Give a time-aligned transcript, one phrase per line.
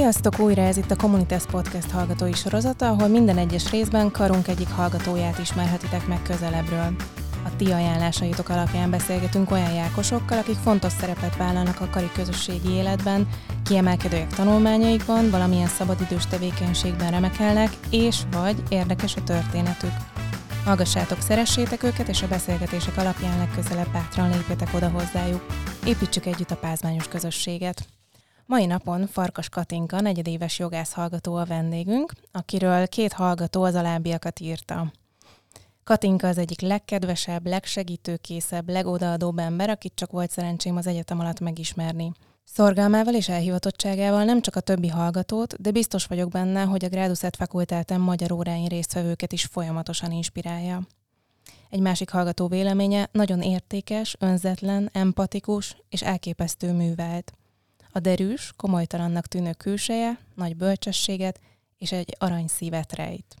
[0.00, 0.38] Sziasztok!
[0.38, 5.38] Újra ez itt a Communitas Podcast hallgatói sorozata, ahol minden egyes részben karunk egyik hallgatóját
[5.38, 6.94] ismerhetitek meg közelebbről.
[7.44, 13.28] A ti ajánlásaitok alapján beszélgetünk olyan jákosokkal, akik fontos szerepet vállalnak a kari közösségi életben,
[13.64, 19.94] kiemelkedőek tanulmányaikban, valamilyen szabadidős tevékenységben remekelnek, és vagy érdekes a történetük.
[20.64, 25.46] Hallgassátok, szeressétek őket, és a beszélgetések alapján legközelebb bátran lépjetek oda hozzájuk.
[25.84, 27.99] Építsük együtt a pázmányos közösséget.
[28.50, 34.92] Mai napon Farkas Katinka, negyedéves jogász hallgató a vendégünk, akiről két hallgató az alábbiakat írta.
[35.84, 42.12] Katinka az egyik legkedvesebb, legsegítőkészebb, legodaadóbb ember, akit csak volt szerencsém az egyetem alatt megismerni.
[42.44, 47.36] Szorgalmával és elhivatottságával nem csak a többi hallgatót, de biztos vagyok benne, hogy a Gráduszet
[47.36, 50.82] fakultáten magyar óráin résztvevőket is folyamatosan inspirálja.
[51.68, 57.32] Egy másik hallgató véleménye nagyon értékes, önzetlen, empatikus és elképesztő művelt.
[57.92, 61.40] A derűs, komolytalannak tűnő külseje, nagy bölcsességet
[61.78, 63.36] és egy aranyszívet rejt.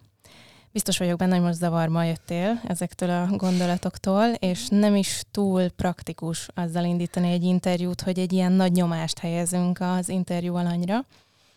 [0.72, 6.48] Biztos vagyok benne, hogy most zavarba jöttél ezektől a gondolatoktól, és nem is túl praktikus
[6.54, 11.04] azzal indítani egy interjút, hogy egy ilyen nagy nyomást helyezünk az interjú alanyra.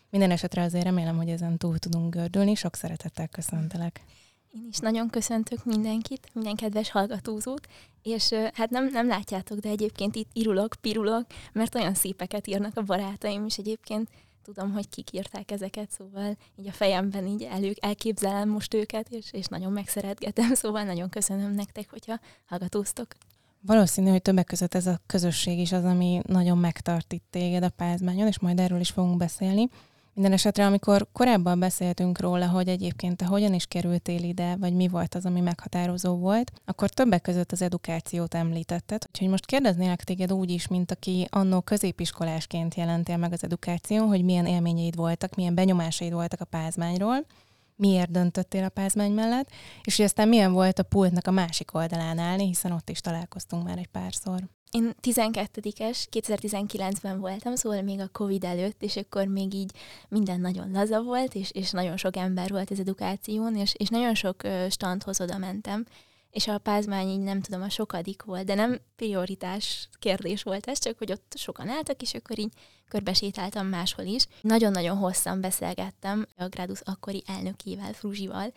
[0.10, 2.56] Minden esetre azért remélem, hogy ezen túl tudunk gördülni.
[2.56, 4.02] Sok szeretettel köszöntelek.
[4.56, 7.68] Én is nagyon köszöntök mindenkit, minden kedves hallgatózót,
[8.04, 12.82] és hát nem, nem látjátok, de egyébként itt irulok, pirulok, mert olyan szépeket írnak a
[12.82, 14.10] barátaim, és egyébként
[14.44, 19.32] tudom, hogy kik írták ezeket, szóval így a fejemben így elő, elképzelem most őket, és,
[19.32, 23.08] és nagyon megszeretgetem, szóval nagyon köszönöm nektek, hogyha hallgatóztok.
[23.62, 27.70] Valószínű, hogy többek között ez a közösség is az, ami nagyon megtart itt téged a
[27.70, 29.70] pázmányon, és majd erről is fogunk beszélni.
[30.16, 34.88] Minden esetre, amikor korábban beszéltünk róla, hogy egyébként te hogyan is kerültél ide, vagy mi
[34.88, 39.04] volt az, ami meghatározó volt, akkor többek között az edukációt említetted.
[39.08, 44.24] Úgyhogy most kérdeznélek téged úgy is, mint aki annó középiskolásként jelentél meg az edukáción, hogy
[44.24, 47.26] milyen élményeid voltak, milyen benyomásaid voltak a pázmányról,
[47.76, 49.50] miért döntöttél a pázmány mellett,
[49.84, 53.64] és hogy aztán milyen volt a pultnak a másik oldalán állni, hiszen ott is találkoztunk
[53.64, 54.50] már egy párszor.
[54.74, 59.72] Én 12-es, 2019-ben voltam, szóval még a Covid előtt, és akkor még így
[60.10, 64.16] minden nagyon laza volt, és, és nagyon sok ember volt az edukáción, és, és nagyon
[64.16, 65.86] sok standhoz oda mentem,
[66.32, 70.80] és a pázmány így nem tudom, a sokadik volt, de nem prioritás kérdés volt ez,
[70.80, 72.54] csak hogy ott sokan álltak, és akkor így
[72.88, 74.28] körbesétáltam máshol is.
[74.42, 78.54] Nagyon-nagyon hosszan beszélgettem a Gradus akkori elnökével, Fruzsival,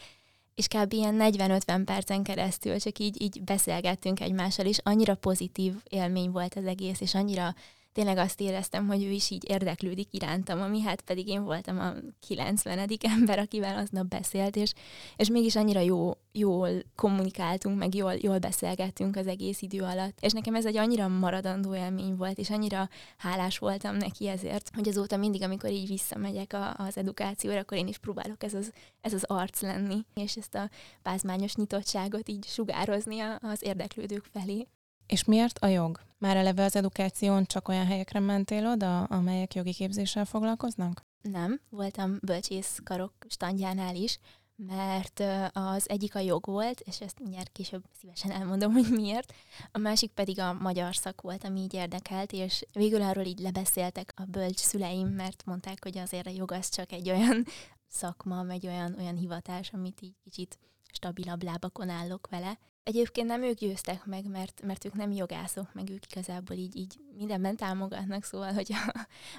[0.57, 0.93] és kb.
[0.93, 6.65] ilyen 40-50 percen keresztül csak így, így beszélgettünk egymással, és annyira pozitív élmény volt az
[6.65, 7.55] egész, és annyira
[7.97, 11.93] tényleg azt éreztem, hogy ő is így érdeklődik irántam, ami hát pedig én voltam a
[12.27, 12.89] 90.
[13.01, 14.73] ember, akivel aznap beszélt, és,
[15.17, 20.19] és mégis annyira jó, jól kommunikáltunk, meg jól, jól beszélgettünk az egész idő alatt.
[20.21, 24.89] És nekem ez egy annyira maradandó élmény volt, és annyira hálás voltam neki ezért, hogy
[24.89, 29.13] azóta mindig, amikor így visszamegyek a, az edukációra, akkor én is próbálok ez az, ez
[29.13, 30.71] az arc lenni, és ezt a
[31.03, 34.67] pázmányos nyitottságot így sugározni az érdeklődők felé.
[35.07, 36.01] És miért a jog?
[36.19, 41.05] Már eleve az edukáción csak olyan helyekre mentél oda, amelyek jogi képzéssel foglalkoznak?
[41.23, 44.19] Nem, voltam bölcsészkarok standjánál is,
[44.57, 45.23] mert
[45.53, 49.33] az egyik a jog volt, és ezt mindjárt később szívesen elmondom, hogy miért.
[49.73, 54.13] A másik pedig a magyar szak volt, ami így érdekelt, és végül arról így lebeszéltek
[54.17, 57.45] a bölcs szüleim, mert mondták, hogy azért a jog az csak egy olyan
[57.89, 60.59] szakma, egy olyan, olyan hivatás, amit így kicsit
[60.93, 62.59] stabilabb lábakon állok vele.
[62.87, 66.99] Egyébként nem ők győztek meg, mert, mert ők nem jogászok, meg ők igazából így, így
[67.17, 68.73] mindenben támogatnak, szóval, hogy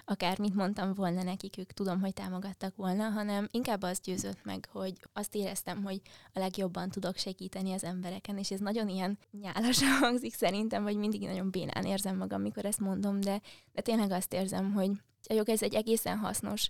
[0.06, 4.94] akármit mondtam volna nekik, ők tudom, hogy támogattak volna, hanem inkább az győzött meg, hogy
[5.13, 6.02] azt éreztem, hogy
[6.34, 11.22] a legjobban tudok segíteni az embereken, és ez nagyon ilyen nyálasan hangzik szerintem, vagy mindig
[11.22, 13.41] nagyon bénán érzem magam, amikor ezt mondom, de,
[13.72, 14.91] de tényleg azt érzem, hogy
[15.29, 16.69] a jog ez egy egészen hasznos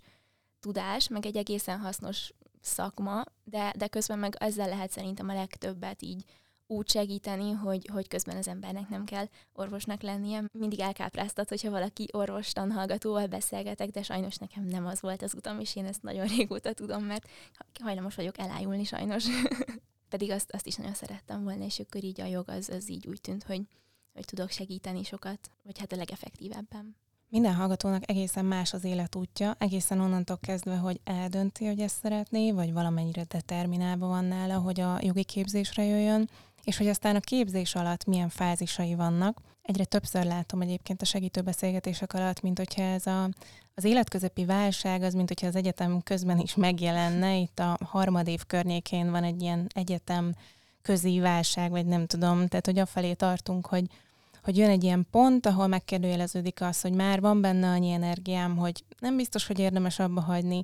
[0.59, 6.01] tudás, meg egy egészen hasznos szakma, de, de közben meg ezzel lehet szerintem a legtöbbet
[6.01, 6.25] így
[6.67, 10.43] úgy segíteni, hogy, hogy közben az embernek nem kell orvosnak lennie.
[10.51, 15.59] Mindig elkápráztat, hogyha valaki orvos tanhallgatóval beszélgetek, de sajnos nekem nem az volt az utam,
[15.59, 17.29] és én ezt nagyon régóta tudom, mert
[17.81, 19.25] hajlamos vagyok elájulni sajnos.
[20.09, 23.07] Pedig azt, azt is nagyon szerettem volna, és akkor így a jog az, az így
[23.07, 23.61] úgy tűnt, hogy,
[24.13, 26.95] hogy tudok segíteni sokat, vagy hát a legeffektívebben.
[27.29, 32.73] Minden hallgatónak egészen más az életútja, egészen onnantól kezdve, hogy eldönti, hogy ezt szeretné, vagy
[32.73, 36.29] valamennyire determinálva van nála, hogy a jogi képzésre jöjjön,
[36.67, 39.41] és hogy aztán a képzés alatt milyen fázisai vannak.
[39.61, 43.29] Egyre többször látom egyébként a segítő beszélgetések alatt, mint hogyha ez a,
[43.75, 47.37] az életközepi válság, az mint hogyha az egyetem közben is megjelenne.
[47.37, 50.33] Itt a harmadév környékén van egy ilyen egyetem
[50.81, 53.85] közi válság, vagy nem tudom, tehát hogy afelé tartunk, hogy
[54.43, 58.83] hogy jön egy ilyen pont, ahol megkérdőjeleződik az, hogy már van benne annyi energiám, hogy
[58.99, 60.63] nem biztos, hogy érdemes abba hagyni,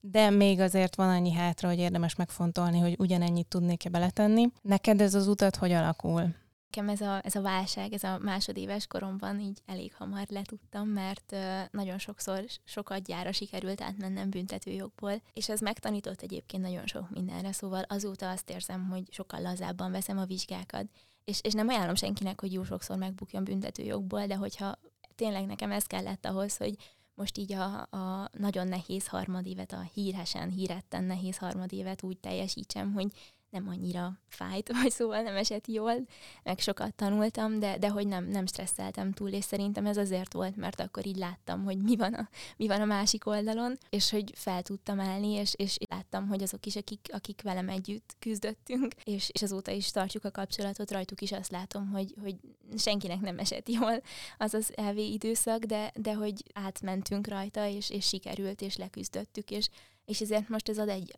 [0.00, 4.46] de még azért van annyi hátra, hogy érdemes megfontolni, hogy ugyanennyit tudnék-e beletenni.
[4.62, 6.34] Neked ez az utat hogy alakul?
[6.70, 11.36] Nekem ez a, ez a válság, ez a másodéves koromban így elég hamar letudtam, mert
[11.70, 17.82] nagyon sokszor sokat gyára sikerült átmennem büntetőjogból, és ez megtanított egyébként nagyon sok mindenre, szóval
[17.82, 20.86] azóta azt érzem, hogy sokkal lazábban veszem a vizsgákat.
[21.24, 24.78] És, és nem ajánlom senkinek, hogy jó sokszor megbukjon büntetőjogból, de hogyha
[25.14, 26.76] tényleg nekem ez kellett ahhoz, hogy
[27.18, 33.12] most így a, a nagyon nehéz harmadévet, a híresen, híretten nehéz harmadévet úgy teljesítsem, hogy
[33.50, 35.94] nem annyira fájt, vagy szóval nem esett jól,
[36.42, 40.56] meg sokat tanultam, de, de hogy nem, nem stresszeltem túl, és szerintem ez azért volt,
[40.56, 44.32] mert akkor így láttam, hogy mi van a, mi van a másik oldalon, és hogy
[44.34, 49.30] fel tudtam állni, és, és láttam, hogy azok is, akik, akik velem együtt küzdöttünk, és,
[49.32, 52.36] és azóta is tartjuk a kapcsolatot, rajtuk is azt látom, hogy, hogy
[52.76, 54.02] senkinek nem esett jól
[54.38, 59.68] az az LV időszak, de, de hogy átmentünk rajta, és, és sikerült, és leküzdöttük, és,
[60.04, 61.14] és ezért most ez ad egy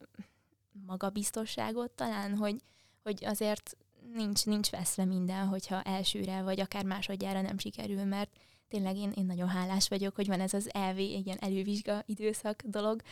[0.86, 2.56] magabiztosságot talán, hogy,
[3.02, 3.76] hogy azért
[4.14, 8.30] nincs, nincs veszve minden, hogyha elsőre vagy akár másodjára nem sikerül, mert
[8.68, 13.02] tényleg én, én nagyon hálás vagyok, hogy van ez az egy ilyen elővizsga időszak dolog,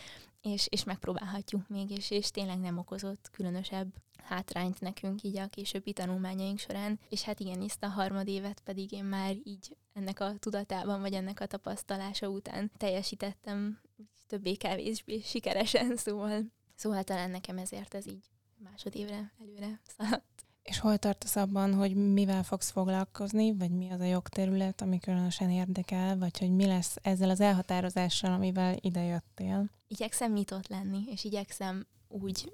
[0.40, 3.94] és, és megpróbálhatjuk még, és, és tényleg nem okozott különösebb
[4.28, 6.98] hátrányt nekünk így a későbbi tanulmányaink során.
[7.08, 11.40] És hát igen, ezt a harmadévet pedig én már így ennek a tudatában, vagy ennek
[11.40, 13.80] a tapasztalása után teljesítettem
[14.26, 16.44] többé-kevésbé sikeresen, szóval
[16.78, 20.44] Szóval talán nekem ezért ez így másodévre előre szaladt.
[20.62, 25.50] És hol tartasz abban, hogy mivel fogsz foglalkozni, vagy mi az a jogterület, ami különösen
[25.50, 29.70] érdekel, vagy hogy mi lesz ezzel az elhatározással, amivel idejöttél?
[29.86, 32.52] Igyekszem nyitott lenni, és igyekszem úgy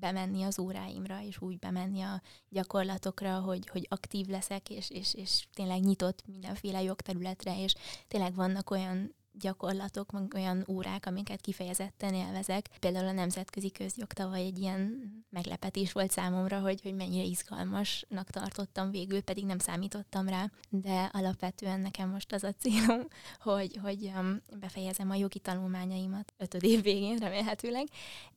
[0.00, 5.46] bemenni az óráimra, és úgy bemenni a gyakorlatokra, hogy, hogy aktív leszek, és, és, és
[5.54, 7.74] tényleg nyitott mindenféle jogterületre, és
[8.08, 12.68] tényleg vannak olyan gyakorlatok, meg olyan órák, amiket kifejezetten élvezek.
[12.80, 18.90] Például a nemzetközi közjog tavaly egy ilyen meglepetés volt számomra, hogy, hogy mennyire izgalmasnak tartottam
[18.90, 23.06] végül, pedig nem számítottam rá, de alapvetően nekem most az a célom,
[23.48, 27.86] hogy, hogy um, befejezem a jogi tanulmányaimat ötöd év végén remélhetőleg,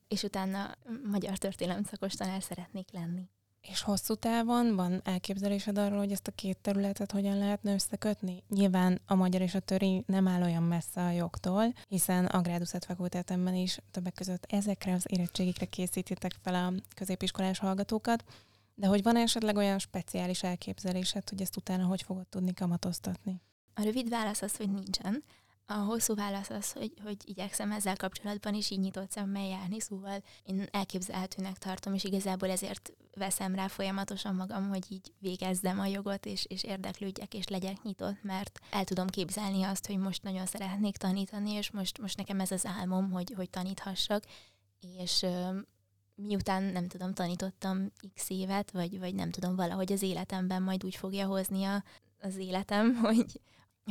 [0.07, 0.71] és utána
[1.03, 3.29] magyar történelem szakos tanár szeretnék lenni.
[3.61, 8.43] És hosszú távon van elképzelésed arról, hogy ezt a két területet hogyan lehetne összekötni?
[8.49, 12.85] Nyilván a magyar és a töri nem áll olyan messze a jogtól, hiszen a Gráduszat
[12.85, 18.23] fakultátemben is többek között ezekre az érettségikre készítitek fel a középiskolás hallgatókat,
[18.75, 23.41] de hogy van esetleg olyan speciális elképzelésed, hogy ezt utána hogy fogod tudni kamatoztatni?
[23.73, 25.23] A rövid válasz az, hogy nincsen.
[25.69, 30.23] A hosszú válasz az, hogy, hogy igyekszem ezzel kapcsolatban is így nyitott szemmel járni, szóval
[30.43, 36.25] én elképzelhetőnek tartom, és igazából ezért veszem rá folyamatosan magam, hogy így végezzem a jogot,
[36.25, 40.97] és, és érdeklődjek, és legyek nyitott, mert el tudom képzelni azt, hogy most nagyon szeretnék
[40.97, 44.23] tanítani, és most, most nekem ez az álmom, hogy, hogy taníthassak,
[44.97, 45.25] és
[46.15, 50.95] miután nem tudom, tanítottam x évet, vagy, vagy nem tudom, valahogy az életemben majd úgy
[50.95, 51.83] fogja hozni a,
[52.19, 53.39] az életem, hogy,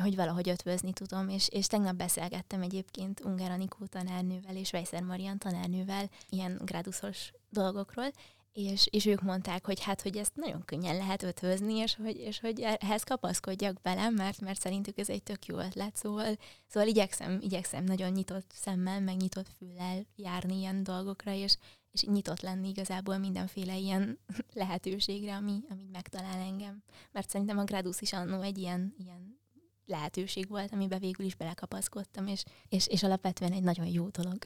[0.00, 5.38] hogy valahogy ötvözni tudom, és, és tegnap beszélgettem egyébként Ungár Anikó tanárnővel és Vejszer Marian
[5.38, 8.10] tanárnővel ilyen graduszos dolgokról,
[8.56, 12.40] és, és ők mondták, hogy hát, hogy ezt nagyon könnyen lehet ötvözni, és hogy, és
[12.40, 16.36] hogy ehhez kapaszkodjak bele, mert, mert szerintük ez egy tök jó ötlet, szóval,
[16.66, 21.56] szóval igyekszem, igyekszem nagyon nyitott szemmel, meg nyitott füllel járni ilyen dolgokra, és,
[21.92, 24.18] és nyitott lenni igazából mindenféle ilyen
[24.52, 26.82] lehetőségre, ami, ami megtalál engem.
[27.12, 29.38] Mert szerintem a Gradus is annó egy ilyen, ilyen
[29.86, 34.38] lehetőség volt, amiben végül is belekapaszkodtam, és, és, és alapvetően egy nagyon jó dolog.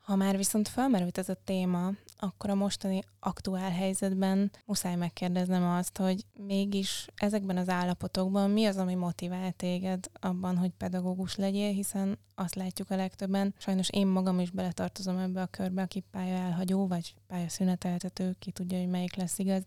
[0.00, 5.96] Ha már viszont felmerült ez a téma, akkor a mostani aktuál helyzetben muszáj megkérdeznem azt,
[5.96, 12.18] hogy mégis ezekben az állapotokban mi az, ami motivál téged abban, hogy pedagógus legyél, hiszen
[12.34, 16.86] azt látjuk a legtöbben, sajnos én magam is beletartozom ebbe a körbe, aki pálya elhagyó,
[16.86, 19.62] vagy pálya szüneteltető, ki tudja, hogy melyik lesz igaz,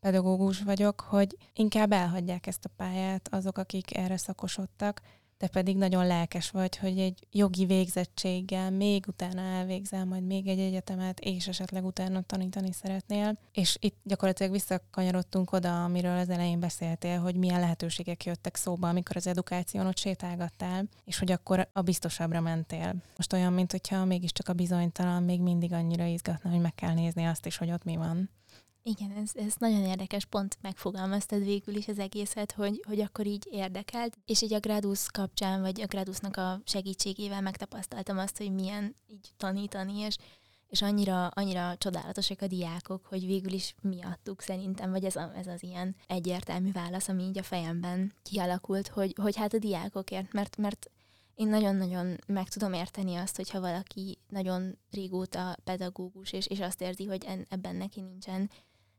[0.00, 5.02] pedagógus vagyok, hogy inkább elhagyják ezt a pályát azok, akik erre szakosodtak,
[5.38, 10.58] te pedig nagyon lelkes vagy, hogy egy jogi végzettséggel még utána elvégzel majd még egy
[10.58, 13.38] egyetemet, és esetleg utána tanítani szeretnél.
[13.52, 19.16] És itt gyakorlatilag visszakanyarodtunk oda, amiről az elején beszéltél, hogy milyen lehetőségek jöttek szóba, amikor
[19.16, 22.94] az edukáción ott sétálgattál, és hogy akkor a biztosabbra mentél.
[23.16, 27.24] Most olyan, mint hogyha mégiscsak a bizonytalan még mindig annyira izgatna, hogy meg kell nézni
[27.24, 28.30] azt is, hogy ott mi van.
[28.88, 33.48] Igen, ez, ez nagyon érdekes, pont megfogalmaztad végül is az egészet, hogy, hogy akkor így
[33.50, 38.94] érdekelt, és így a Gradus kapcsán, vagy a Gradusnak a segítségével megtapasztaltam azt, hogy milyen
[39.06, 40.16] így tanítani, és,
[40.66, 45.46] és annyira, annyira csodálatosak a diákok, hogy végül is miattuk szerintem, vagy ez, a, ez
[45.46, 50.56] az ilyen egyértelmű válasz, ami így a fejemben kialakult, hogy, hogy hát a diákokért, mert,
[50.56, 50.90] mert
[51.36, 57.04] én nagyon-nagyon meg tudom érteni azt, hogyha valaki nagyon régóta pedagógus, és, és azt érzi,
[57.04, 58.50] hogy en, ebben neki nincsen,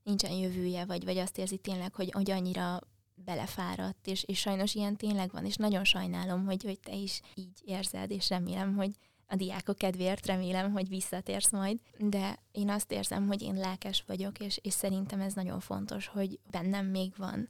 [0.08, 2.80] nincsen jövője, vagy, vagy azt érzi tényleg, hogy, hogy annyira
[3.16, 7.62] belefáradt, és, és sajnos ilyen tényleg van, és nagyon sajnálom, hogy, hogy te is így
[7.66, 8.92] érzed, és remélem, hogy
[9.28, 14.40] a diákok kedvéért remélem, hogy visszatérsz majd, de én azt érzem, hogy én lelkes vagyok,
[14.40, 17.50] és, és szerintem ez nagyon fontos, hogy bennem még van,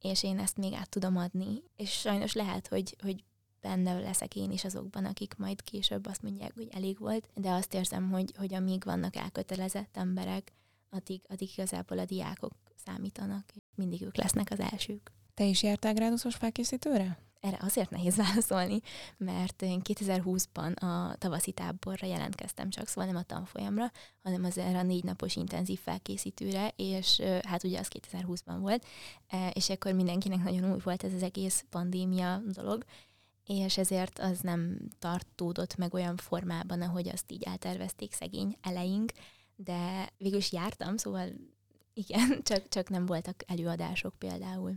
[0.00, 3.24] és én ezt még át tudom adni, és sajnos lehet, hogy, hogy
[3.60, 7.74] benne leszek én is azokban, akik majd később azt mondják, hogy elég volt, de azt
[7.74, 10.52] érzem, hogy, hogy amíg vannak elkötelezett emberek,
[10.96, 12.52] addig, addig igazából a diákok
[12.84, 15.12] számítanak, és mindig ők lesznek az elsők.
[15.34, 17.18] Te is jártál gráduszos felkészítőre?
[17.40, 18.80] Erre azért nehéz válaszolni,
[19.16, 23.90] mert én 2020-ban a tavaszi táborra jelentkeztem csak, szóval nem a tanfolyamra,
[24.22, 28.86] hanem az erre a négy napos intenzív felkészítőre, és hát ugye az 2020-ban volt,
[29.26, 32.84] e, és akkor mindenkinek nagyon új volt ez az egész pandémia dolog,
[33.46, 39.12] és ezért az nem tartódott meg olyan formában, ahogy azt így eltervezték szegény eleink,
[39.56, 41.28] de végül is jártam, szóval
[41.94, 44.74] igen, csak, csak nem voltak előadások például.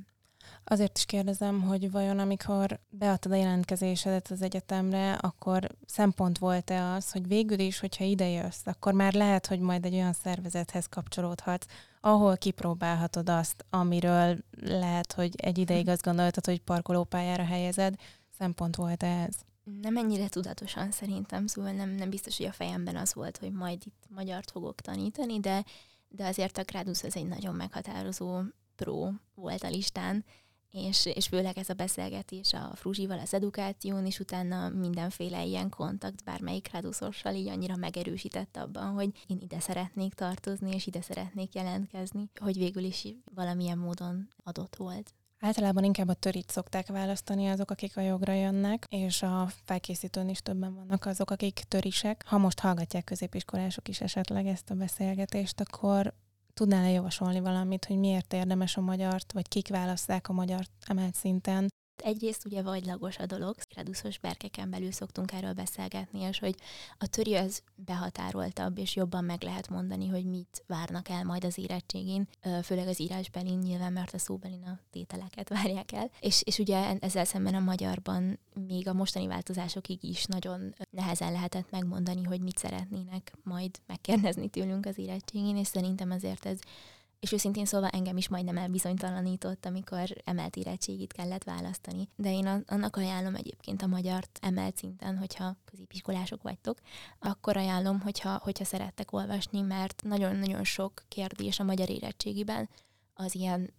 [0.64, 7.12] Azért is kérdezem, hogy vajon amikor beadtad a jelentkezésedet az egyetemre, akkor szempont volt-e az,
[7.12, 11.66] hogy végül is, hogyha ide jössz, akkor már lehet, hogy majd egy olyan szervezethez kapcsolódhatsz,
[12.02, 17.96] ahol kipróbálhatod azt, amiről lehet, hogy egy ideig azt gondoltad, hogy parkolópályára helyezed,
[18.38, 19.36] szempont volt ez?
[19.82, 23.82] Nem ennyire tudatosan szerintem, szóval nem, nem biztos, hogy a fejemben az volt, hogy majd
[23.86, 25.66] itt magyart fogok tanítani, de,
[26.08, 28.42] de azért a Gradus az egy nagyon meghatározó
[28.76, 30.26] pro volt a listán,
[30.72, 36.24] és, és főleg ez a beszélgetés a Fruzsival az edukáción, és utána mindenféle ilyen kontakt
[36.24, 42.30] bármelyik ráduszossal így annyira megerősített abban, hogy én ide szeretnék tartozni, és ide szeretnék jelentkezni,
[42.40, 45.14] hogy végül is valamilyen módon adott volt.
[45.42, 50.40] Általában inkább a törit szokták választani azok, akik a jogra jönnek, és a felkészítőn is
[50.40, 52.24] többen vannak azok, akik törisek.
[52.28, 56.14] Ha most hallgatják középiskolások is esetleg ezt a beszélgetést, akkor
[56.54, 61.68] tudnál-e javasolni valamit, hogy miért érdemes a magyart, vagy kik választák a magyart emelt szinten,
[62.02, 66.56] Egyrészt ugye vagylagos a dolog, reduszos berkeken belül szoktunk erről beszélgetni, és hogy
[66.98, 71.58] a töri az behatároltabb, és jobban meg lehet mondani, hogy mit várnak el majd az
[71.58, 72.28] érettségén,
[72.64, 76.10] főleg az írásbelin nyilván, mert a szóbelin a tételeket várják el.
[76.20, 81.72] És, és ugye ezzel szemben a magyarban még a mostani változásokig is nagyon nehezen lehetett
[81.72, 86.60] megmondani, hogy mit szeretnének majd megkérdezni tőlünk az érettségén, és szerintem azért ez
[87.20, 92.10] és őszintén szóval engem is majdnem elbizonytalanított, amikor emelt érettségit kellett választani.
[92.16, 96.78] De én annak ajánlom egyébként a magyart emelt szinten, hogyha középiskolások vagytok,
[97.20, 102.70] akkor ajánlom, hogyha, hogyha szerettek olvasni, mert nagyon-nagyon sok kérdés a magyar érettségiben
[103.14, 103.74] az ilyen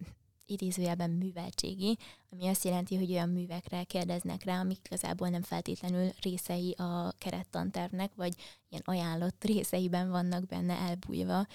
[0.45, 1.97] idézőjelben műveltségi,
[2.31, 8.15] ami azt jelenti, hogy olyan művekre kérdeznek rá, amik igazából nem feltétlenül részei a kerettantervnek,
[8.15, 8.33] vagy
[8.69, 11.47] ilyen ajánlott részeiben vannak benne elbújva,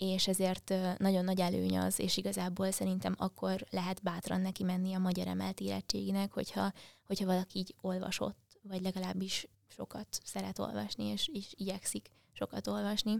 [0.00, 4.98] és ezért nagyon nagy előny az, és igazából szerintem akkor lehet bátran neki menni a
[4.98, 6.72] magyar emelt érettséginek, hogyha,
[7.06, 13.16] hogyha valaki így olvasott, vagy legalábbis sokat szeret olvasni, és, és igyekszik sokat olvasni.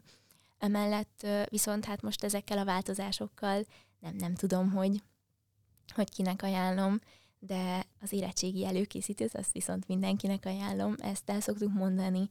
[0.58, 3.64] Emellett viszont hát most ezekkel a változásokkal
[3.98, 5.02] nem, nem tudom, hogy,
[5.94, 7.00] hogy kinek ajánlom,
[7.38, 10.94] de az érettségi előkészítőt azt viszont mindenkinek ajánlom.
[10.98, 12.28] Ezt el szoktuk mondani,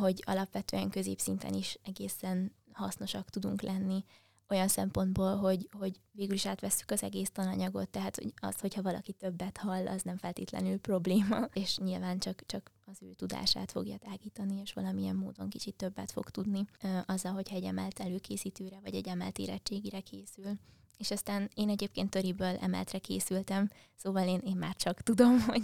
[0.00, 4.04] hogy alapvetően középszinten is egészen hasznosak tudunk lenni
[4.50, 9.12] olyan szempontból, hogy, hogy végül is átvesszük az egész tananyagot, tehát hogy az, hogyha valaki
[9.12, 14.60] többet hall, az nem feltétlenül probléma, és nyilván csak, csak az ő tudását fogja tágítani,
[14.60, 16.64] és valamilyen módon kicsit többet fog tudni
[17.06, 20.58] azzal, hogyha egy emelt előkészítőre, vagy egy emelt érettségire készül.
[20.96, 25.62] És aztán én egyébként töriből emeltre készültem, szóval én, én már csak tudom, hogy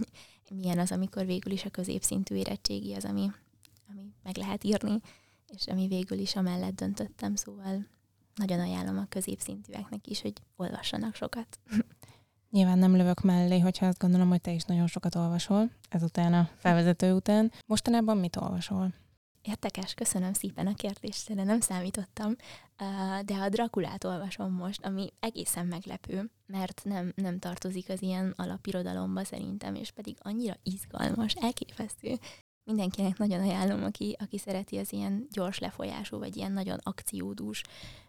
[0.50, 3.30] milyen az, amikor végül is a középszintű érettségi az, ami,
[3.88, 5.00] ami meg lehet írni,
[5.46, 7.86] és ami végül is amellett döntöttem, szóval
[8.34, 11.58] nagyon ajánlom a középszintűeknek is, hogy olvassanak sokat.
[12.50, 16.50] Nyilván nem lövök mellé, hogyha azt gondolom, hogy te is nagyon sokat olvasol, ezután a
[16.56, 17.52] felvezető után.
[17.66, 18.94] Mostanában mit olvasol?
[19.42, 22.36] Értekes, köszönöm szépen a kérdést, de nem számítottam,
[23.24, 29.24] de a Drakulát olvasom most, ami egészen meglepő, mert nem, nem tartozik az ilyen alapirodalomba
[29.24, 32.18] szerintem, és pedig annyira izgalmas, elképesztő
[32.66, 37.62] mindenkinek nagyon ajánlom, aki, aki szereti az ilyen gyors lefolyású, vagy ilyen nagyon akciódús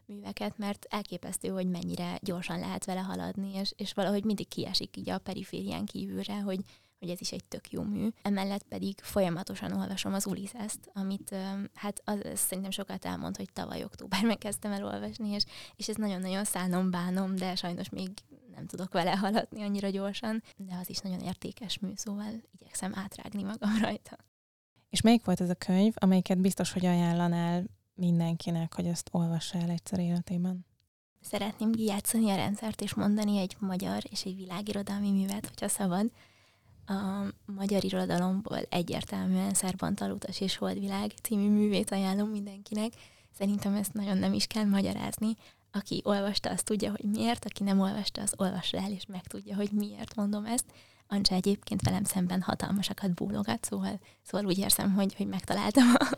[0.05, 5.09] műveket, mert elképesztő, hogy mennyire gyorsan lehet vele haladni, és, és valahogy mindig kiesik így
[5.09, 6.59] a periférián kívülre, hogy,
[6.99, 8.07] hogy ez is egy tök jó mű.
[8.21, 11.35] Emellett pedig folyamatosan olvasom az Ulysses-t, amit
[11.73, 15.43] hát az, az szerintem sokat elmond, hogy tavaly októberben kezdtem el olvasni, és,
[15.75, 18.09] és ez nagyon-nagyon szánom bánom, de sajnos még
[18.55, 23.43] nem tudok vele haladni annyira gyorsan, de az is nagyon értékes mű, szóval igyekszem átrágni
[23.43, 24.17] magam rajta.
[24.89, 27.63] És melyik volt ez a könyv, amelyiket biztos, hogy ajánlanál
[27.95, 30.65] mindenkinek, hogy ezt olvassa el egyszer életében?
[31.21, 36.11] Szeretném kijátszani a rendszert és mondani egy magyar és egy világirodalmi művet, hogyha szabad.
[36.85, 42.91] A magyar irodalomból egyértelműen Szerbantal utas és Holdvilág című művét ajánlom mindenkinek.
[43.37, 45.35] Szerintem ezt nagyon nem is kell magyarázni.
[45.71, 49.71] Aki olvasta, az tudja, hogy miért, aki nem olvasta, az olvassa el, és megtudja, hogy
[49.71, 50.65] miért mondom ezt.
[51.07, 56.15] Ancsa egyébként velem szemben hatalmasakat bólogat, szóval, szóval úgy érzem, hogy, hogy megtaláltam a,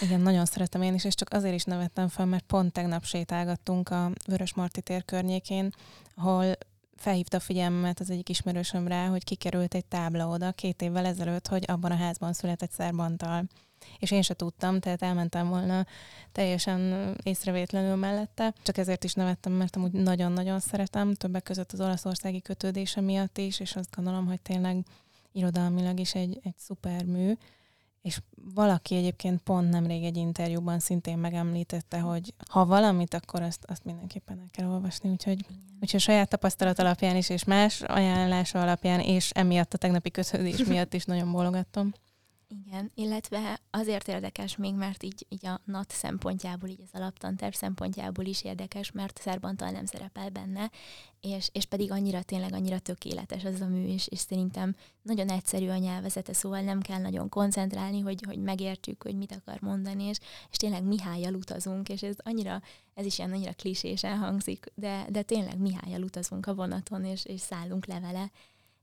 [0.00, 3.88] igen, nagyon szeretem én is, és csak azért is nevettem fel, mert pont tegnap sétálgattunk
[3.88, 5.70] a Vörös Marti tér környékén,
[6.14, 6.56] ahol
[6.96, 11.46] felhívta a figyelmemet az egyik ismerősöm rá, hogy kikerült egy tábla oda két évvel ezelőtt,
[11.46, 13.44] hogy abban a házban született Szerbantal.
[14.00, 15.86] És én se tudtam, tehát elmentem volna
[16.32, 18.54] teljesen észrevétlenül mellette.
[18.62, 23.60] Csak ezért is nevettem, mert amúgy nagyon-nagyon szeretem, többek között az olaszországi kötődése miatt is,
[23.60, 24.84] és azt gondolom, hogy tényleg
[25.32, 27.32] irodalmilag is egy, egy szuper mű.
[28.02, 28.20] És
[28.54, 34.38] valaki egyébként pont nemrég egy interjúban szintén megemlítette, hogy ha valamit, akkor azt, azt mindenképpen
[34.38, 35.10] el kell olvasni.
[35.10, 35.46] Úgyhogy,
[35.80, 40.94] úgyhogy saját tapasztalat alapján is, és más ajánlása alapján, és emiatt a tegnapi kötődés miatt
[40.94, 41.92] is nagyon bólogattam.
[42.52, 48.24] Igen, illetve azért érdekes még, mert így, így a NAT szempontjából, így az alaptanterv szempontjából
[48.24, 50.70] is érdekes, mert Szerbantal nem szerepel benne,
[51.20, 55.68] és, és pedig annyira tényleg annyira tökéletes az a mű, és, és szerintem nagyon egyszerű
[55.68, 60.18] a nyelvezete, szóval nem kell nagyon koncentrálni, hogy, hogy megértsük, hogy mit akar mondani, és,
[60.50, 62.62] és tényleg Mihályjal utazunk, és ez annyira,
[62.94, 67.40] ez is ilyen annyira klisésen hangzik, de, de tényleg Mihályjal utazunk a vonaton, és, és
[67.40, 68.30] szállunk le vele,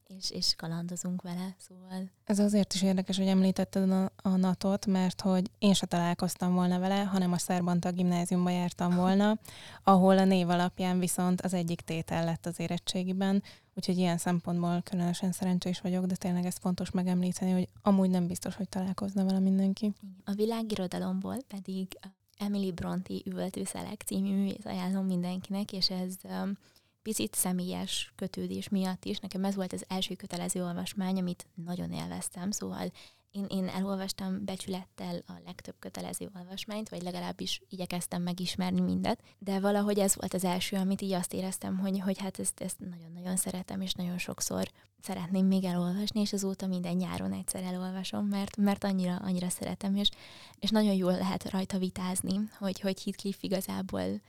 [0.07, 2.09] és, és kalandozunk vele, szóval...
[2.23, 6.79] Ez azért is érdekes, hogy említetted a, a natot, mert hogy én se találkoztam volna
[6.79, 9.39] vele, hanem a Szerbanta gimnáziumba jártam volna,
[9.83, 15.31] ahol a név alapján viszont az egyik tétel lett az érettségiben, úgyhogy ilyen szempontból különösen
[15.31, 19.93] szerencsés vagyok, de tényleg ez fontos megemlíteni, hogy amúgy nem biztos, hogy találkozna vele mindenki.
[20.23, 21.87] A világirodalomból pedig
[22.37, 26.57] Emily Bronte üvöltőszelek című művét ajánlom mindenkinek, és ez um,
[27.07, 29.19] picit személyes kötődés miatt is.
[29.19, 32.91] Nekem ez volt az első kötelező olvasmány, amit nagyon élveztem, szóval
[33.31, 39.99] én, én elolvastam becsülettel a legtöbb kötelező olvasmányt, vagy legalábbis igyekeztem megismerni mindet, de valahogy
[39.99, 43.81] ez volt az első, amit így azt éreztem, hogy, hogy hát ezt, ezt nagyon-nagyon szeretem,
[43.81, 49.15] és nagyon sokszor szeretném még elolvasni, és azóta minden nyáron egyszer elolvasom, mert, mert annyira,
[49.15, 50.09] annyira szeretem, és,
[50.59, 54.21] és nagyon jól lehet rajta vitázni, hogy, hogy Heathcliff igazából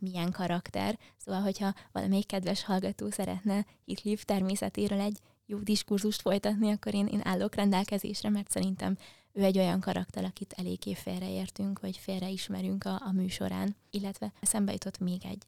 [0.00, 0.98] milyen karakter.
[1.16, 7.20] Szóval, hogyha valamelyik kedves hallgató szeretne Heathcliff természetéről egy jó diskurzust folytatni, akkor én, én
[7.24, 8.96] állok rendelkezésre, mert szerintem
[9.32, 13.76] ő egy olyan karakter, akit eléggé félreértünk, vagy félreismerünk a, a műsorán.
[13.90, 15.42] Illetve eszembe jutott még egy,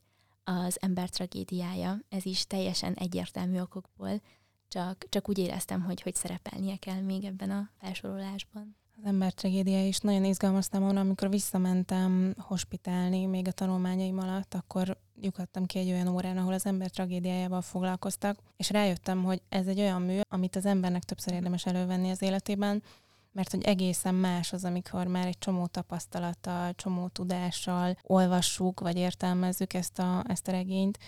[0.45, 1.99] az ember tragédiája.
[2.09, 4.21] Ez is teljesen egyértelmű okokból,
[4.69, 9.87] csak, csak úgy éreztem, hogy, hogy szerepelnie kell még ebben a felsorolásban az ember tragédia
[9.87, 15.91] is nagyon izgalmas számomra, amikor visszamentem hospitálni még a tanulmányaim alatt, akkor lyukadtam ki egy
[15.91, 20.57] olyan órán, ahol az ember tragédiájával foglalkoztak, és rájöttem, hogy ez egy olyan mű, amit
[20.57, 22.83] az embernek többször érdemes elővenni az életében,
[23.33, 29.75] mert hogy egészen más az, amikor már egy csomó tapasztalattal, csomó tudással olvassuk, vagy értelmezzük
[29.75, 30.99] ezt a, ezt a regényt,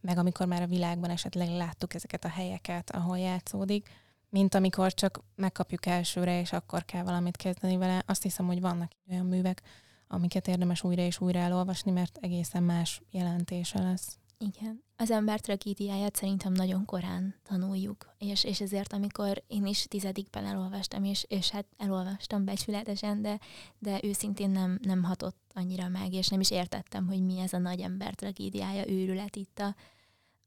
[0.00, 3.88] meg amikor már a világban esetleg láttuk ezeket a helyeket, ahol játszódik,
[4.30, 8.02] mint amikor csak megkapjuk elsőre, és akkor kell valamit kezdeni vele.
[8.06, 9.62] Azt hiszem, hogy vannak olyan művek,
[10.08, 14.18] amiket érdemes újra és újra elolvasni, mert egészen más jelentése lesz.
[14.38, 14.82] Igen.
[14.96, 21.04] Az ember tragédiáját szerintem nagyon korán tanuljuk, és, és ezért, amikor én is tizedikben elolvastam,
[21.04, 23.38] és, és hát elolvastam becsületesen, de,
[23.78, 27.58] de őszintén nem, nem hatott annyira meg, és nem is értettem, hogy mi ez a
[27.58, 29.74] nagy ember tragédiája, őrület itt a,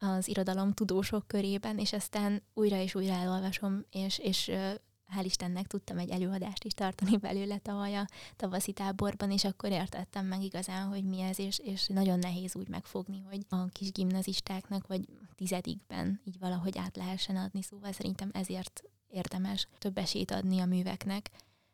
[0.03, 4.51] az irodalom tudósok körében, és aztán újra és újra elolvasom, és, és
[5.15, 10.25] hál' Istennek tudtam egy előadást is tartani belőle tavaly a tavaszi táborban, és akkor értettem
[10.25, 14.87] meg igazán, hogy mi ez, és, és nagyon nehéz úgy megfogni, hogy a kis gimnazistáknak,
[14.87, 20.65] vagy tizedikben így valahogy át lehessen adni, szóval szerintem ezért érdemes több esélyt adni a
[20.65, 21.29] műveknek,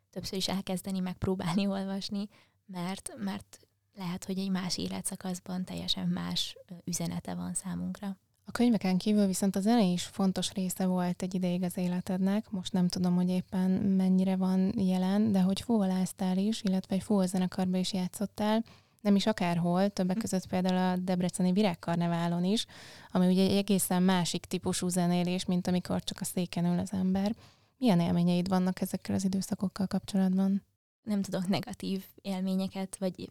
[0.09, 2.29] többször is elkezdeni megpróbálni olvasni,
[2.65, 8.17] mert, mert lehet, hogy egy más életszakaszban teljesen más üzenete van számunkra.
[8.49, 12.51] A könyveken kívül viszont a zene is fontos része volt egy ideig az életednek.
[12.51, 17.27] Most nem tudom, hogy éppen mennyire van jelen, de hogy fúvaláztál is, illetve egy fúval
[17.27, 18.63] zenekarba is játszottál.
[19.01, 20.21] nem is akárhol, többek hm.
[20.21, 22.65] között például a Debreceni Virágkarneválon is,
[23.11, 27.35] ami ugye egy egészen másik típusú zenélés, mint amikor csak a széken ül az ember.
[27.77, 30.63] Milyen élményeid vannak ezekkel az időszakokkal kapcsolatban?
[31.03, 33.29] Nem tudok negatív élményeket, vagy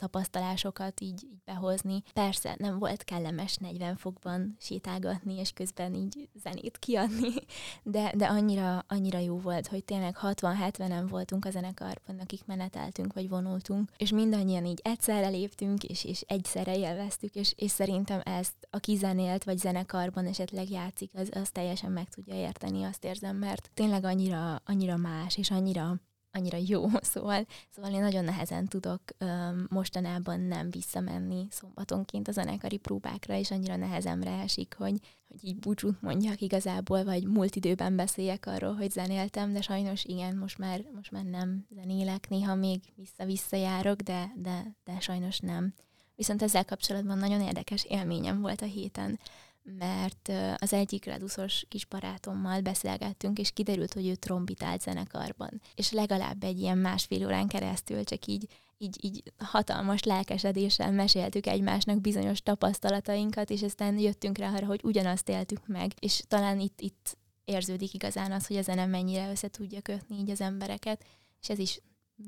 [0.00, 2.02] tapasztalásokat így, így behozni.
[2.12, 7.32] Persze nem volt kellemes 40 fokban sétálgatni, és közben így zenét kiadni,
[7.82, 13.28] de, de annyira, annyira jó volt, hogy tényleg 60-70-en voltunk a zenekarban, akik meneteltünk, vagy
[13.28, 18.96] vonultunk, és mindannyian így egyszerre léptünk, és, és egyszerre élveztük, és, és szerintem ezt, aki
[18.96, 24.04] zenélt, vagy zenekarban esetleg játszik, az, az teljesen meg tudja érteni, azt érzem, mert tényleg
[24.04, 26.00] annyira, annyira más, és annyira
[26.32, 32.76] annyira jó, szóval, szóval én nagyon nehezen tudok um, mostanában nem visszamenni szombatonként a zenekari
[32.76, 38.46] próbákra, és annyira nehezemre esik, hogy, hogy így búcsút mondjak igazából, vagy múlt időben beszéljek
[38.46, 43.56] arról, hogy zenéltem, de sajnos igen, most már, most már nem zenélek, néha még vissza-vissza
[43.56, 45.74] járok, de, de, de sajnos nem.
[46.16, 49.18] Viszont ezzel kapcsolatban nagyon érdekes élményem volt a héten
[49.62, 55.60] mert az egyik reduszos kis barátommal beszélgettünk, és kiderült, hogy ő trombitált zenekarban.
[55.74, 58.46] És legalább egy ilyen másfél órán keresztül csak így,
[58.78, 65.28] így, így hatalmas lelkesedéssel meséltük egymásnak bizonyos tapasztalatainkat, és aztán jöttünk rá arra, hogy ugyanazt
[65.28, 65.92] éltük meg.
[65.98, 70.30] És talán itt, itt érződik igazán az, hogy a zene mennyire össze tudja kötni így
[70.30, 71.04] az embereket,
[71.40, 71.80] és ez is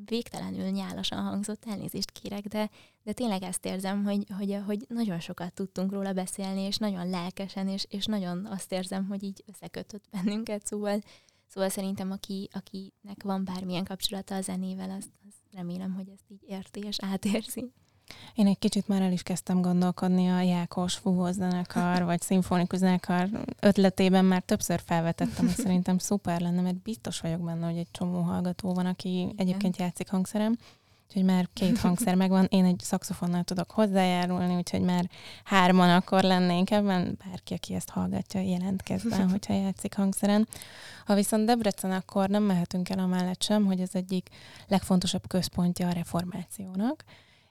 [0.05, 2.71] végtelenül nyálasan hangzott, elnézést kérek, de,
[3.03, 7.69] de tényleg ezt érzem, hogy, hogy, hogy nagyon sokat tudtunk róla beszélni, és nagyon lelkesen,
[7.69, 11.01] és, és nagyon azt érzem, hogy így összekötött bennünket, szóval,
[11.47, 16.43] szóval szerintem aki, akinek van bármilyen kapcsolata a zenével, azt, azt remélem, hogy ezt így
[16.47, 17.73] érti és átérzi.
[18.35, 23.29] Én egy kicsit már el is kezdtem gondolkodni a Jákos zenekar, vagy szimfonikus zenekar
[23.61, 28.20] ötletében már többször felvetettem, hogy szerintem szuper lenne, mert biztos vagyok benne, hogy egy csomó
[28.20, 29.33] hallgató van, aki Igen.
[29.37, 30.57] egyébként játszik hangszerem,
[31.07, 35.11] úgyhogy már két hangszer megvan, én egy szakszofonnal tudok hozzájárulni, úgyhogy már
[35.44, 40.48] hárman akkor lennénk ebben, bárki, aki ezt hallgatja, jelentkezzen, hogyha játszik hangszeren.
[41.07, 44.29] Ha viszont Debrecen, akkor nem mehetünk el amellett sem, hogy az egyik
[44.68, 47.05] legfontosabb központja a reformációnak,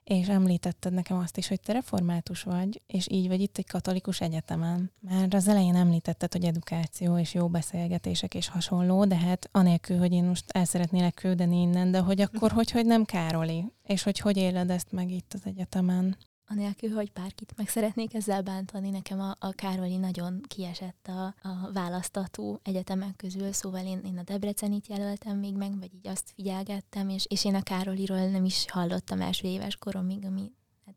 [0.03, 4.21] és említetted nekem azt is, hogy te református vagy, és így vagy itt egy katolikus
[4.21, 4.91] egyetemen.
[4.99, 10.11] Már az elején említetted, hogy edukáció és jó beszélgetések és hasonló, de hát anélkül, hogy
[10.11, 14.19] én most el szeretnélek küldeni innen, de hogy akkor hogy, hogy nem Károli, és hogy
[14.19, 16.17] hogy éled ezt meg itt az egyetemen?
[16.51, 21.71] Anélkül, hogy bárkit meg szeretnék ezzel bántani, nekem a, a Károli nagyon kiesett a, a
[21.73, 27.09] választató egyetemek közül, szóval én, én a Debrecenit jelöltem még meg, vagy így azt figyelgettem,
[27.09, 30.51] és, és én a Károliról nem is hallottam első éves koromig, ami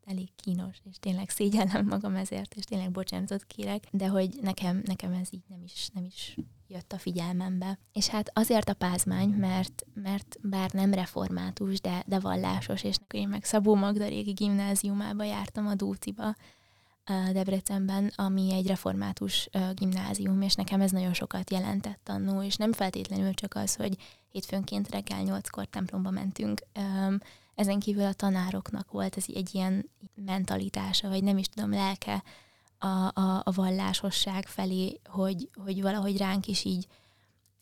[0.07, 5.13] elég kínos, és tényleg szégyellem magam ezért, és tényleg bocsánatot kérek, de hogy nekem, nekem
[5.13, 6.37] ez így nem is, nem is
[6.69, 7.79] jött a figyelmembe.
[7.93, 13.29] És hát azért a pázmány, mert, mert bár nem református, de, de vallásos, és én
[13.29, 16.35] meg Szabó Magda régi gimnáziumába jártam a Dúciba,
[17.33, 23.35] Debrecenben, ami egy református gimnázium, és nekem ez nagyon sokat jelentett annó, és nem feltétlenül
[23.35, 23.97] csak az, hogy
[24.29, 26.61] hétfőnként reggel nyolckor templomba mentünk,
[27.55, 32.23] ezen kívül a tanároknak volt ez egy ilyen mentalitása, vagy nem is tudom, lelke,
[32.79, 36.87] a, a, a vallásosság felé, hogy, hogy valahogy ránk is így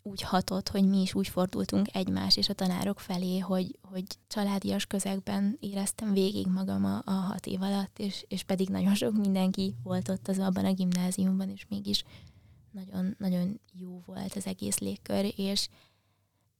[0.03, 4.87] úgy hatott, hogy mi is úgy fordultunk egymás és a tanárok felé, hogy, hogy családias
[4.87, 9.75] közegben éreztem végig magam a, a hat év alatt, és, és pedig nagyon sok mindenki
[9.83, 12.05] volt ott az abban a gimnáziumban, és mégis
[12.71, 15.69] nagyon, nagyon jó volt az egész légkör, és,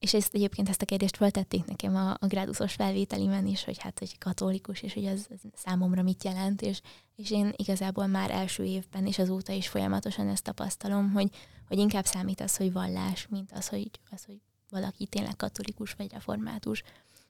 [0.03, 3.99] és ezt egyébként ezt a kérdést feltették nekem a, a gráduszos felvételimen is, hogy hát,
[3.99, 6.81] hogy katolikus, és hogy az, az számomra mit jelent, és,
[7.17, 11.29] és én igazából már első évben, és azóta is folyamatosan ezt tapasztalom, hogy,
[11.69, 16.13] hogy inkább számít az, hogy vallás, mint az, hogy, az, hogy valaki tényleg katolikus vagy
[16.13, 16.83] református.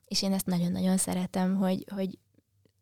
[0.04, 2.18] És én ezt nagyon-nagyon szeretem, hogy, hogy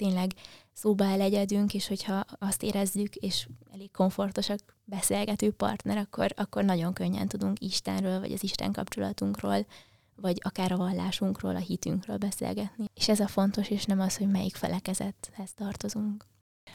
[0.00, 0.34] tényleg
[0.72, 7.28] szóba elegyedünk, és hogyha azt érezzük, és elég komfortosak beszélgető partner, akkor, akkor nagyon könnyen
[7.28, 9.66] tudunk Istenről, vagy az Isten kapcsolatunkról,
[10.16, 12.84] vagy akár a vallásunkról, a hitünkről beszélgetni.
[12.94, 16.26] És ez a fontos, és nem az, hogy melyik felekezethez tartozunk.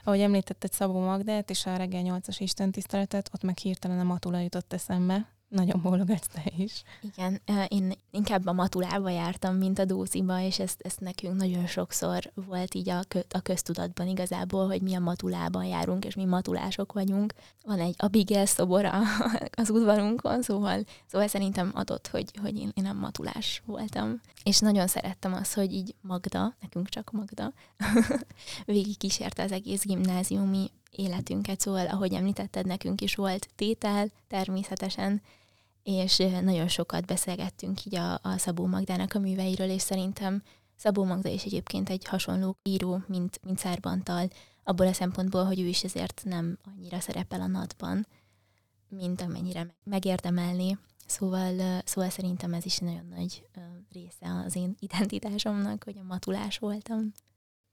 [0.03, 4.73] Ahogy említetted Szabó Magdát és a reggel 8-as istentiszteletet, ott meg hirtelen a Matula jutott
[4.73, 6.83] eszembe, nagyon bólogatsz te is.
[7.01, 12.31] Igen, én inkább a matulába jártam, mint a dóziba, és ezt, ezt nekünk nagyon sokszor
[12.33, 16.93] volt így a, kö, a köztudatban igazából, hogy mi a matulában járunk, és mi matulások
[16.93, 17.33] vagyunk.
[17.63, 19.01] Van egy Abigail szobora
[19.61, 24.21] az udvarunkon, szóval, szóval szerintem adott, hogy, hogy én, én a matulás voltam.
[24.43, 27.53] És nagyon szerettem azt, hogy így Magda, nekünk csak Magda,
[28.65, 35.21] végig kísérte az egész gimnáziumi életünket, szóval ahogy említetted, nekünk is volt tétel, természetesen,
[35.85, 40.41] és nagyon sokat beszélgettünk így a, a Szabó Magdának a műveiről, és szerintem
[40.75, 44.27] Szabó Magda is egyébként egy hasonló író, mint, mint Szárbantal,
[44.63, 48.07] abból a szempontból, hogy ő is ezért nem annyira szerepel a natban,
[48.89, 50.77] mint amennyire megérdemelni.
[51.05, 53.47] Szóval, szóval szerintem ez is nagyon nagy
[53.91, 57.11] része az én identitásomnak, hogy a matulás voltam.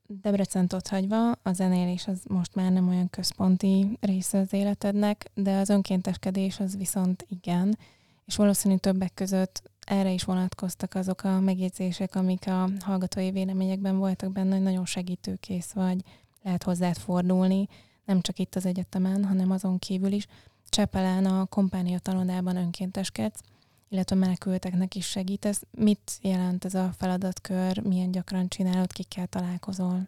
[0.07, 5.57] Debrecent ott hagyva, a zenélés az most már nem olyan központi része az életednek, de
[5.57, 7.77] az önkénteskedés az viszont igen,
[8.25, 14.31] és valószínű többek között erre is vonatkoztak azok a megjegyzések, amik a hallgatói véleményekben voltak
[14.31, 16.01] benne, hogy nagyon segítőkész vagy,
[16.41, 17.67] lehet hozzád fordulni,
[18.05, 20.27] nem csak itt az egyetemen, hanem azon kívül is.
[20.69, 23.41] Csepelen a kompánia tanodában önkénteskedsz,
[23.89, 25.61] illetve menekülteknek is segítesz.
[25.71, 30.07] Mit jelent ez a feladatkör, milyen gyakran csinálod, kikkel találkozol?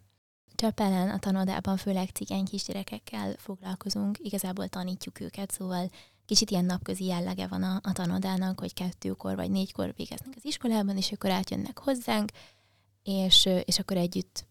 [0.55, 5.89] Csepelen a tanodában főleg cigány kisgyerekekkel foglalkozunk, igazából tanítjuk őket, szóval
[6.25, 10.97] kicsit ilyen napközi jellege van a, a tanodának, hogy kettőkor vagy négykor végeznek az iskolában,
[10.97, 12.31] és akkor átjönnek hozzánk,
[13.03, 14.45] és, és akkor együtt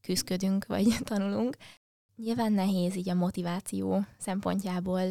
[0.00, 1.56] küzdködünk, vagy tanulunk.
[2.16, 5.02] Nyilván nehéz így a motiváció szempontjából,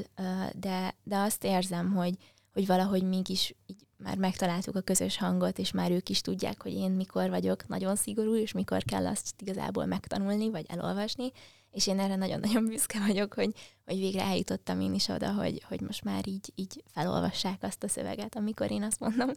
[0.54, 2.16] de, de azt érzem, hogy,
[2.54, 6.74] hogy valahogy mégis így már megtaláltuk a közös hangot, és már ők is tudják, hogy
[6.74, 11.32] én mikor vagyok nagyon szigorú, és mikor kell azt igazából megtanulni, vagy elolvasni,
[11.72, 13.54] és én erre nagyon-nagyon büszke vagyok, hogy,
[13.86, 17.88] hogy végre eljutottam én is oda, hogy, hogy most már így, így felolvassák azt a
[17.88, 19.30] szöveget, amikor én azt mondom.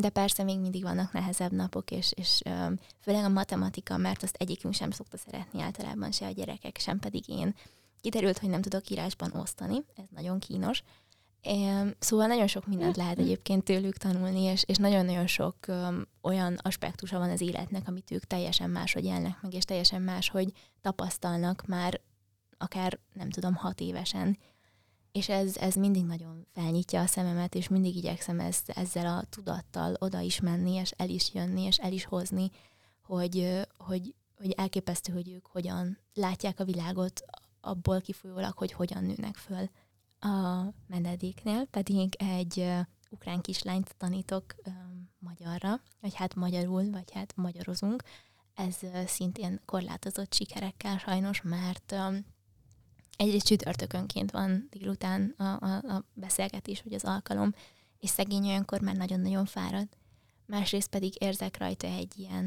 [0.00, 2.40] De persze még mindig vannak nehezebb napok, és, és
[3.00, 7.28] főleg a matematika, mert azt egyikünk sem szokta szeretni általában, se a gyerekek, sem pedig
[7.28, 7.54] én.
[8.00, 10.82] Kiderült, hogy nem tudok írásban osztani, ez nagyon kínos,
[11.98, 17.18] Szóval nagyon sok mindent lehet egyébként tőlük tanulni, és, és nagyon-nagyon sok um, olyan aspektusa
[17.18, 22.00] van az életnek, amit ők teljesen máshogy élnek meg, és teljesen máshogy tapasztalnak már
[22.58, 24.38] akár, nem tudom, hat évesen.
[25.12, 29.96] És ez, ez mindig nagyon felnyitja a szememet, és mindig igyekszem ezt, ezzel a tudattal
[29.98, 32.50] oda is menni, és el is jönni, és el is hozni,
[33.02, 37.20] hogy, hogy, hogy elképesztő, hogy ők hogyan látják a világot
[37.60, 39.68] abból kifolyólag, hogy hogyan nőnek föl.
[40.24, 42.70] A menedéknél pedig egy
[43.10, 44.54] ukrán kislányt tanítok
[45.18, 48.02] magyarra, vagy hát magyarul, vagy hát magyarozunk.
[48.54, 51.94] Ez szintén korlátozott sikerekkel sajnos, mert
[53.16, 57.54] egyrészt csütörtökönként van délután a, a, a beszélgetés, vagy az alkalom,
[57.98, 59.88] és szegény olyankor már nagyon-nagyon fárad.
[60.46, 62.44] Másrészt pedig érzek rajta egy ilyen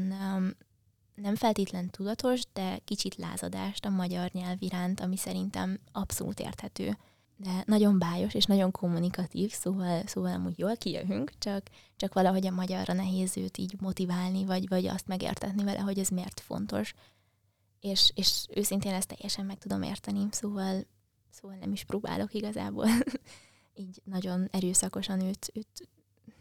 [1.14, 6.96] nem feltétlen tudatos, de kicsit lázadást a magyar nyelv iránt, ami szerintem abszolút érthető
[7.40, 11.62] de nagyon bájos és nagyon kommunikatív, szóval, szóval amúgy jól kijövünk, csak,
[11.96, 16.08] csak valahogy a magyarra nehéz őt így motiválni, vagy, vagy azt megértetni vele, hogy ez
[16.08, 16.94] miért fontos.
[17.80, 20.86] És, és őszintén ezt teljesen meg tudom érteni, szóval,
[21.30, 22.86] szóval nem is próbálok igazából
[23.74, 25.88] így nagyon erőszakosan őt, őt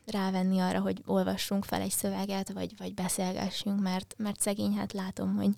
[0.05, 5.35] rávenni arra, hogy olvassunk fel egy szöveget, vagy, vagy beszélgessünk, mert, mert szegény, hát látom,
[5.35, 5.51] hogy,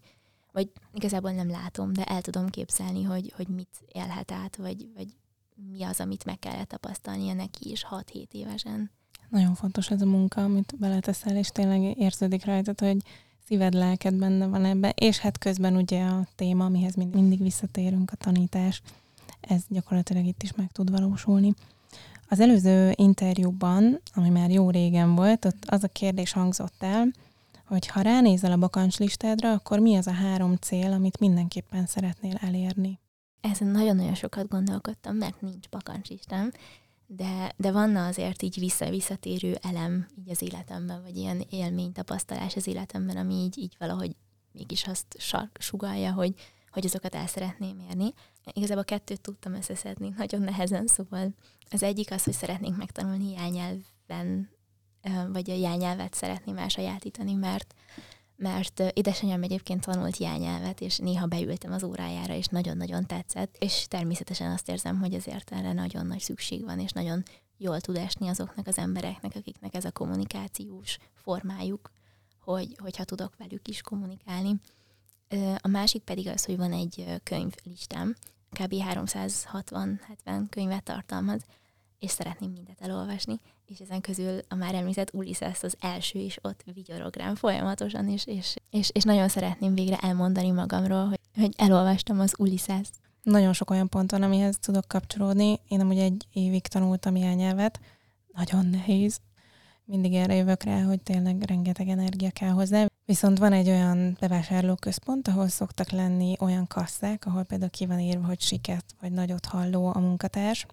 [0.52, 5.08] vagy igazából nem látom, de el tudom képzelni, hogy, hogy mit élhet át, vagy, vagy
[5.72, 8.92] mi az, amit meg kellett tapasztalnia neki is 6-7 évesen.
[9.30, 12.98] Nagyon fontos ez a munka, amit beleteszel, és tényleg érződik rajtad, hogy
[13.46, 18.16] szíved, lelked benne van ebbe, és hát közben ugye a téma, amihez mindig visszatérünk, a
[18.16, 18.82] tanítás,
[19.42, 21.54] ez gyakorlatilag itt is meg tud valósulni.
[22.28, 27.12] Az előző interjúban, ami már jó régen volt, ott az a kérdés hangzott el,
[27.66, 33.00] hogy ha ránézel a bakancslistádra, akkor mi az a három cél, amit mindenképpen szeretnél elérni?
[33.42, 36.52] Ezen nagyon-nagyon sokat gondolkodtam, mert nincs bakancsistám,
[37.08, 42.68] de, de van azért így vissza-visszatérő elem így az életemben, vagy ilyen élmény, tapasztalás az
[42.68, 44.16] életemben, ami így, így valahogy
[44.52, 46.34] mégis azt sark, sugalja, hogy,
[46.72, 48.14] hogy azokat el szeretném érni.
[48.54, 51.34] Igazából kettőt tudtam összeszedni nagyon nehezen, szóval
[51.72, 54.50] az egyik az, hogy szeretnénk megtanulni jelnyelven,
[55.28, 57.74] vagy a jelnyelvet szeretném elsajátítani, mert
[58.40, 64.52] mert édesanyám egyébként tanult jelnyelvet, és néha beültem az órájára, és nagyon-nagyon tetszett, és természetesen
[64.52, 67.24] azt érzem, hogy azért erre nagyon nagy szükség van, és nagyon
[67.58, 71.92] jól tud esni azoknak az embereknek, akiknek ez a kommunikációs formájuk,
[72.40, 74.60] hogy, hogyha tudok velük is kommunikálni.
[75.58, 78.16] A másik pedig az, hogy van egy könyvlistám,
[78.50, 78.74] kb.
[78.74, 81.42] 360-70 könyvet tartalmaz,
[82.00, 86.64] és szeretném mindet elolvasni, és ezen közül a már említett Ulysses az első, és ott
[86.74, 92.20] vigyorog rám folyamatosan, és, és, és, és nagyon szeretném végre elmondani magamról, hogy, hogy elolvastam
[92.20, 92.88] az Ulysses.
[93.24, 95.60] Nagyon sok olyan pont van, amihez tudok kapcsolódni.
[95.68, 97.80] Én amúgy egy évig tanultam ilyen nyelvet,
[98.34, 99.20] nagyon nehéz.
[99.86, 102.86] Mindig erre jövök rá, hogy tényleg rengeteg energia kell hozzá.
[103.06, 108.26] Viszont van egy olyan bevásárlóközpont, ahol szoktak lenni olyan kasszák, ahol például ki van írva,
[108.26, 110.66] hogy siket vagy nagyot halló a munkatárs,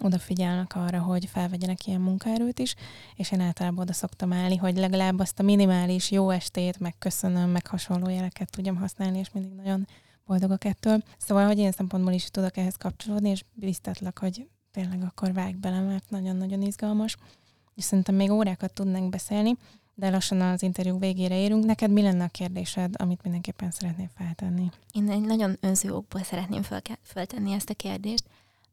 [0.00, 2.74] odafigyelnek arra, hogy felvegyenek ilyen munkaerőt is,
[3.14, 7.50] és én általában oda szoktam állni, hogy legalább azt a minimális jó estét, meg köszönöm,
[7.50, 9.86] meg hasonló jeleket tudjam használni, és mindig nagyon
[10.26, 11.02] boldogok ettől.
[11.18, 15.80] Szóval, hogy én szempontból is tudok ehhez kapcsolódni, és biztatlak, hogy tényleg akkor vág bele,
[15.80, 17.16] mert nagyon-nagyon izgalmas.
[17.74, 19.56] És szerintem még órákat tudnánk beszélni,
[19.94, 21.64] de lassan az interjú végére érünk.
[21.64, 24.70] Neked mi lenne a kérdésed, amit mindenképpen szeretnél feltenni?
[24.92, 26.62] Én egy nagyon önző okból szeretném
[27.02, 28.24] feltenni ezt a kérdést.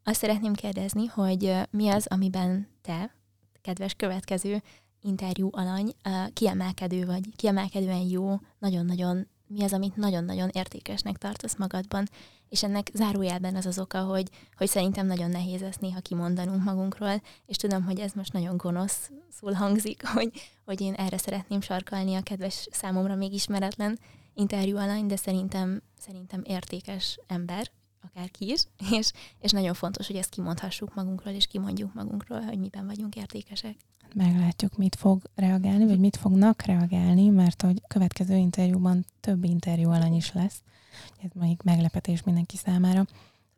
[0.03, 3.15] Azt szeretném kérdezni, hogy mi az, amiben te,
[3.61, 4.61] kedves következő
[5.01, 5.93] interjú alany,
[6.33, 12.07] kiemelkedő vagy, kiemelkedően jó, nagyon-nagyon, mi az, amit nagyon-nagyon értékesnek tartasz magadban,
[12.49, 17.21] és ennek zárójelben az az oka, hogy, hogy szerintem nagyon nehéz ezt néha kimondanunk magunkról,
[17.45, 20.31] és tudom, hogy ez most nagyon gonosz szól hangzik, hogy,
[20.65, 23.99] hogy én erre szeretném sarkalni a kedves számomra még ismeretlen
[24.33, 28.63] interjú alany, de szerintem, szerintem értékes ember, akárki is,
[28.99, 33.75] és, és nagyon fontos, hogy ezt kimondhassuk magunkról, és kimondjuk magunkról, hogy miben vagyunk értékesek.
[34.13, 40.15] Meglátjuk, mit fog reagálni, vagy mit fognak reagálni, mert hogy következő interjúban több interjú alany
[40.15, 40.61] is lesz.
[41.23, 43.05] Ez még meglepetés mindenki számára.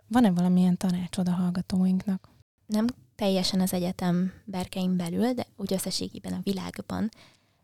[0.07, 2.29] Van-e valamilyen tanácsod a hallgatóinknak?
[2.65, 7.09] Nem teljesen az egyetem berkein belül, de úgy összességében a világban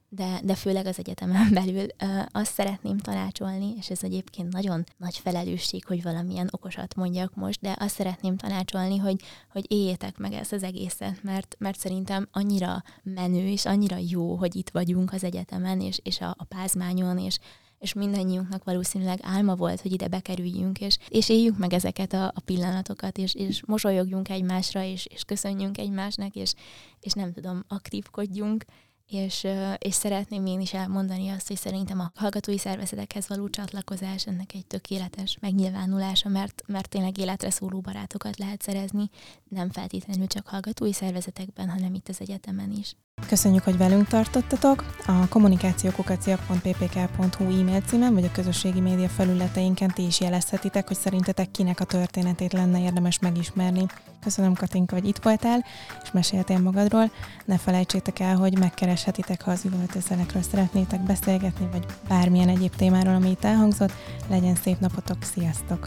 [0.10, 5.18] de, de főleg az egyetemen belül uh, azt szeretném tanácsolni, és ez egyébként nagyon nagy
[5.18, 10.54] felelősség, hogy valamilyen okosat mondjak most, de azt szeretném tanácsolni, hogy, hogy éljétek meg ezt
[10.54, 15.82] az egészet, mert, mert szerintem annyira menő, és annyira jó, hogy itt vagyunk az egyetemen,
[15.82, 17.40] és, és a, a pázmányon, és,
[17.80, 22.42] és mindannyiunknak valószínűleg álma volt, hogy ide bekerüljünk, és, és éljük meg ezeket a, a
[22.46, 26.54] pillanatokat, és, és mosolyogjunk egymásra, és, és köszönjünk egymásnak, és,
[27.00, 28.66] és nem tudom, aktívkodjunk,
[29.10, 34.54] és, és szeretném én is elmondani azt, hogy szerintem a hallgatói szervezetekhez való csatlakozás ennek
[34.54, 39.10] egy tökéletes megnyilvánulása, mert, mert tényleg életre szóló barátokat lehet szerezni,
[39.50, 42.96] nem feltétlenül csak hallgatói szervezetekben, hanem itt az egyetemen is.
[43.28, 44.84] Köszönjük, hogy velünk tartottatok.
[45.08, 51.80] A kommunikációkukacia.ppk.hu e-mail címen, vagy a közösségi média felületeinken ti is jelezhetitek, hogy szerintetek kinek
[51.80, 53.86] a történetét lenne érdemes megismerni.
[54.24, 55.66] Köszönöm, Katinka, hogy itt voltál,
[56.04, 57.12] és meséltél magadról.
[57.46, 63.30] Ne felejtsétek el, hogy megkereshetitek, ha az üvöltőszelekről szeretnétek beszélgetni, vagy bármilyen egyéb témáról, ami
[63.30, 63.92] itt elhangzott.
[64.30, 65.86] Legyen szép napotok, sziasztok!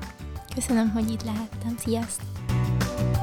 [0.55, 1.77] Köszönöm, hogy itt lehettem.
[1.79, 3.22] Sziasztok!